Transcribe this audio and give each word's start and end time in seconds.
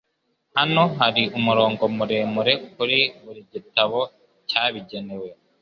Hano 0.57 0.83
hari 0.99 1.23
umurongo 1.37 1.83
muremure 1.97 2.53
kuri 2.73 2.99
buri 3.23 3.41
gitabo 3.53 3.99
cyabigenewe. 4.49 5.27